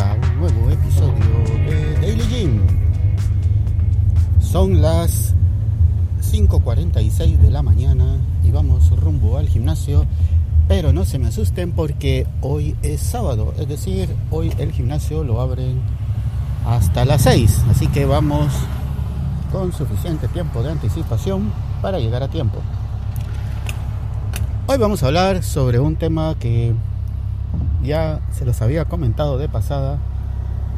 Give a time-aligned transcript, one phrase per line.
[0.00, 1.14] un nuevo episodio
[1.68, 2.60] de Daily Gym.
[4.40, 5.34] Son las
[6.22, 10.06] 5.46 de la mañana y vamos rumbo al gimnasio,
[10.68, 15.40] pero no se me asusten porque hoy es sábado, es decir, hoy el gimnasio lo
[15.40, 15.82] abren
[16.66, 18.52] hasta las 6, así que vamos
[19.52, 22.58] con suficiente tiempo de anticipación para llegar a tiempo.
[24.66, 26.74] Hoy vamos a hablar sobre un tema que
[27.82, 29.98] ya se los había comentado de pasada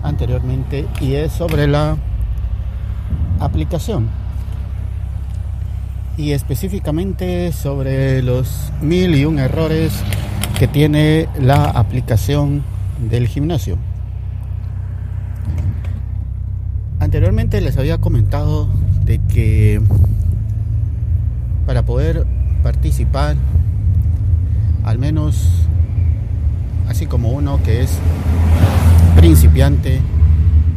[0.03, 1.97] anteriormente y es sobre la
[3.41, 4.09] aplicación
[6.17, 9.93] y específicamente sobre los mil y un errores
[10.59, 12.63] que tiene la aplicación
[13.11, 13.79] del gimnasio.
[17.01, 18.69] Anteriormente les había comentado
[19.05, 19.81] de que
[21.67, 22.27] para poder
[22.63, 23.37] participar,
[24.85, 25.67] al menos
[27.07, 27.99] como uno que es
[29.17, 30.01] principiante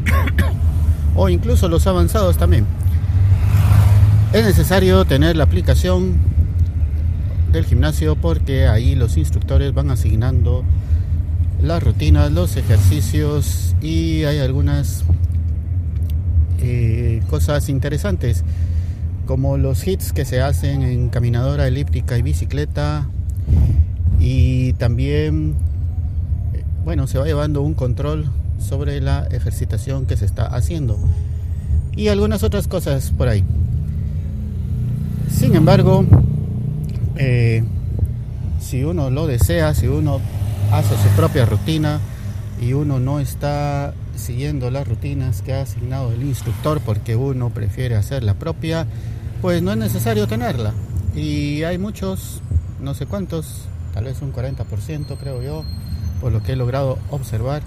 [1.15, 2.65] o incluso los avanzados también,
[4.33, 6.17] es necesario tener la aplicación
[7.51, 10.63] del gimnasio porque ahí los instructores van asignando
[11.61, 15.05] las rutinas, los ejercicios y hay algunas
[16.59, 18.43] eh, cosas interesantes
[19.25, 23.07] como los hits que se hacen en caminadora elíptica y bicicleta
[24.19, 25.55] y también
[26.85, 30.97] bueno se va llevando un control sobre la ejercitación que se está haciendo
[31.97, 33.43] y algunas otras cosas por ahí
[35.29, 36.05] sin embargo,
[37.17, 37.63] eh,
[38.59, 40.21] si uno lo desea, si uno
[40.71, 41.99] hace su propia rutina
[42.61, 47.95] y uno no está siguiendo las rutinas que ha asignado el instructor porque uno prefiere
[47.95, 48.87] hacer la propia,
[49.41, 50.73] pues no es necesario tenerla.
[51.15, 52.41] Y hay muchos,
[52.79, 53.63] no sé cuántos,
[53.93, 55.65] tal vez un 40% creo yo,
[56.21, 57.61] por lo que he logrado observar,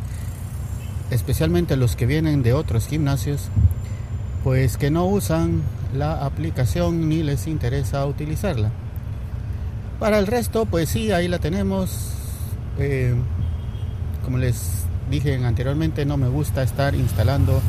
[1.11, 3.49] especialmente los que vienen de otros gimnasios,
[4.45, 5.63] pues que no usan
[5.95, 8.71] la aplicación ni les interesa utilizarla.
[9.99, 12.13] Para el resto, pues sí, ahí la tenemos.
[12.79, 13.15] Eh,
[14.25, 17.61] como les dije anteriormente, no me gusta estar instalando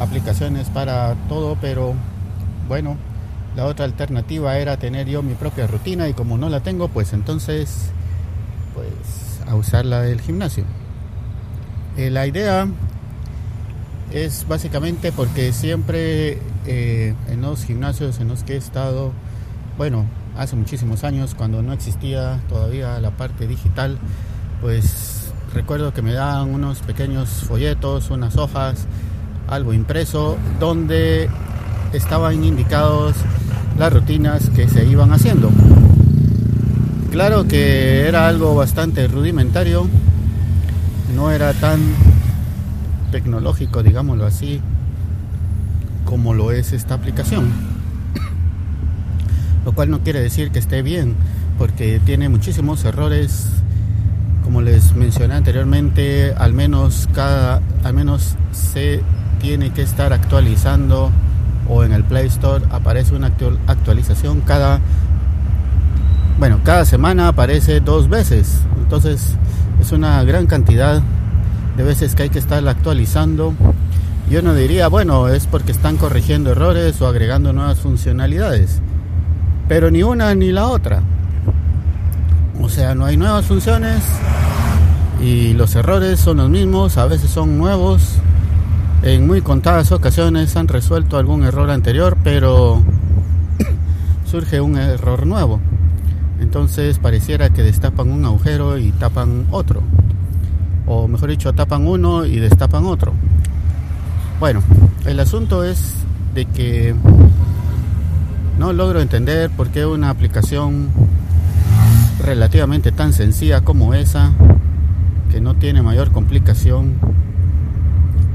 [0.00, 1.94] aplicaciones para todo, pero
[2.66, 2.96] bueno,
[3.56, 7.12] la otra alternativa era tener yo mi propia rutina y como no la tengo, pues
[7.12, 7.90] entonces,
[8.74, 10.64] pues a usarla del gimnasio.
[11.96, 12.68] Eh, la idea
[14.12, 19.12] es básicamente porque siempre eh, en los gimnasios en los que he estado,
[19.76, 20.06] bueno,
[20.36, 23.98] hace muchísimos años, cuando no existía todavía la parte digital,
[24.60, 28.86] pues recuerdo que me daban unos pequeños folletos, unas hojas,
[29.48, 31.28] algo impreso, donde
[31.92, 33.16] estaban indicados
[33.78, 35.50] las rutinas que se iban haciendo.
[37.10, 39.88] Claro que era algo bastante rudimentario,
[41.16, 41.80] no era tan
[43.10, 44.60] tecnológico, digámoslo así,
[46.04, 47.50] como lo es esta aplicación.
[49.64, 51.14] Lo cual no quiere decir que esté bien,
[51.58, 53.46] porque tiene muchísimos errores.
[54.44, 59.02] Como les mencioné anteriormente, al menos cada, al menos se
[59.40, 61.10] tiene que estar actualizando
[61.68, 63.32] o en el Play Store aparece una
[63.66, 64.80] actualización cada
[66.38, 68.60] bueno, cada semana aparece dos veces.
[68.78, 69.34] Entonces
[69.80, 71.02] es una gran cantidad
[71.76, 73.54] de veces que hay que estar actualizando.
[74.30, 78.80] Yo no diría, bueno, es porque están corrigiendo errores o agregando nuevas funcionalidades.
[79.68, 81.02] Pero ni una ni la otra.
[82.60, 84.02] O sea, no hay nuevas funciones
[85.20, 88.14] y los errores son los mismos, a veces son nuevos.
[89.02, 92.82] En muy contadas ocasiones han resuelto algún error anterior, pero
[94.24, 95.60] surge un error nuevo.
[96.40, 99.82] Entonces pareciera que destapan un agujero y tapan otro
[100.88, 103.12] o mejor dicho, tapan uno y destapan otro.
[104.40, 104.62] Bueno,
[105.04, 105.94] el asunto es
[106.34, 106.94] de que
[108.58, 110.88] no logro entender por qué una aplicación
[112.24, 114.32] relativamente tan sencilla como esa,
[115.30, 116.94] que no tiene mayor complicación,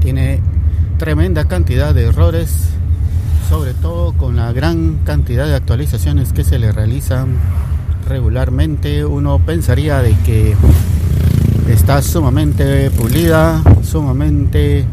[0.00, 0.40] tiene
[0.98, 2.68] tremenda cantidad de errores,
[3.48, 7.36] sobre todo con la gran cantidad de actualizaciones que se le realizan
[8.04, 9.04] regularmente.
[9.04, 10.54] Uno pensaría de que
[11.68, 14.84] está sumamente pulida, sumamente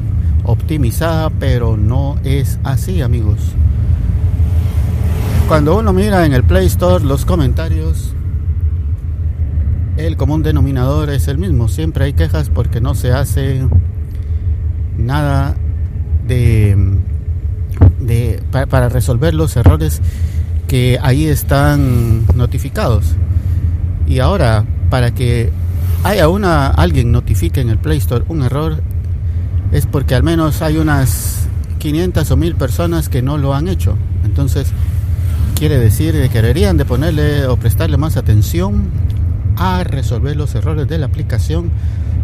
[0.44, 3.40] optimizada, pero no es así, amigos.
[5.48, 8.14] Cuando uno mira en el Play Store los comentarios,
[9.98, 11.68] el común denominador es el mismo.
[11.68, 13.68] Siempre hay quejas porque no se hace
[14.98, 15.56] nada
[16.28, 16.78] de,
[18.00, 20.02] de para resolver los errores
[20.72, 23.04] que ahí están notificados.
[24.08, 25.52] Y ahora, para que
[26.06, 28.82] haya una alguien notifique en el Play Store un error,
[29.74, 33.98] es porque al menos hay unas 500 o 1000 personas que no lo han hecho.
[34.24, 34.72] Entonces,
[35.56, 38.92] quiere decir que deberían de ponerle o prestarle más atención
[39.58, 41.70] a resolver los errores de la aplicación.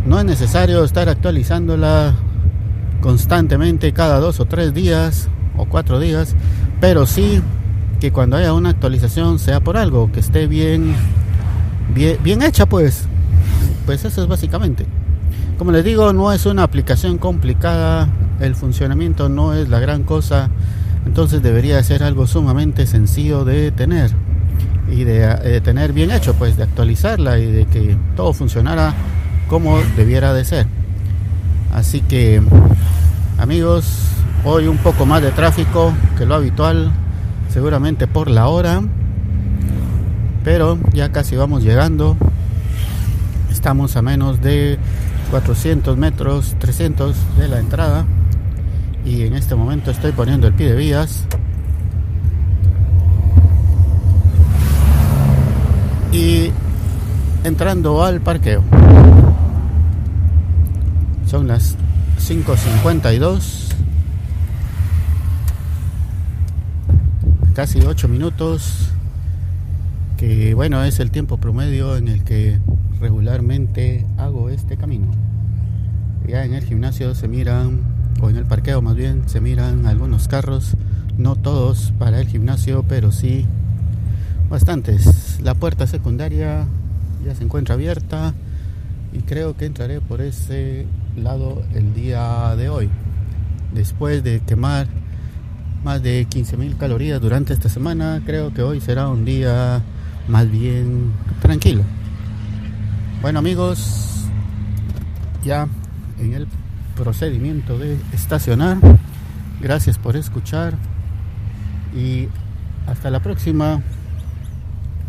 [0.05, 2.13] No es necesario estar actualizándola
[3.01, 5.27] constantemente cada dos o tres días
[5.57, 6.33] o cuatro días,
[6.79, 7.41] pero sí
[7.99, 10.93] que cuando haya una actualización sea por algo, que esté bien,
[11.93, 13.05] bien, bien hecha pues.
[13.85, 14.85] Pues eso es básicamente.
[15.57, 18.07] Como les digo, no es una aplicación complicada,
[18.39, 20.49] el funcionamiento no es la gran cosa,
[21.05, 24.11] entonces debería ser algo sumamente sencillo de tener
[24.91, 28.93] y de, de, tener bien hecho, pues de actualizarla y de que todo funcionara
[29.49, 30.67] como debiera de ser.
[31.73, 32.41] Así que,
[33.37, 34.09] amigos,
[34.43, 36.91] hoy un poco más de tráfico que lo habitual,
[37.49, 38.81] seguramente por la hora,
[40.43, 42.15] pero ya casi vamos llegando.
[43.51, 44.77] Estamos a menos de
[45.31, 48.05] 400 metros, 300 de la entrada
[49.07, 51.25] y en este momento estoy poniendo el pie de vías.
[56.11, 56.51] Y
[57.43, 58.63] entrando al parqueo.
[61.25, 61.75] Son las
[62.19, 63.66] 5.52
[67.57, 68.91] casi 8 minutos
[70.15, 72.59] que bueno es el tiempo promedio en el que
[73.01, 75.07] regularmente hago este camino
[76.27, 77.81] ya en el gimnasio se miran
[78.21, 80.77] o en el parqueo más bien, se miran algunos carros,
[81.17, 83.47] no todos para el gimnasio, pero sí
[84.51, 85.39] bastantes.
[85.41, 86.67] La puerta secundaria
[87.25, 88.35] ya se encuentra abierta
[89.13, 92.89] y creo que entraré por ese lado el día de hoy.
[93.73, 94.87] Después de quemar
[95.83, 99.81] más de 15.000 calorías durante esta semana, creo que hoy será un día
[100.27, 101.83] más bien tranquilo.
[103.21, 104.25] Bueno amigos,
[105.43, 105.67] ya
[106.19, 106.47] en el
[106.95, 108.77] procedimiento de estacionar.
[109.61, 110.75] Gracias por escuchar
[111.95, 112.27] y
[112.85, 113.81] hasta la próxima,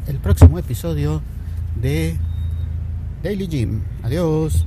[0.06, 1.22] el próximo episodio
[1.80, 2.16] de
[3.22, 3.82] Daily Gym.
[4.02, 4.64] Adiós.